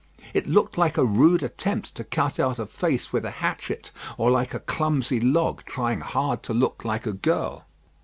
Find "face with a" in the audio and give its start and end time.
2.65-3.29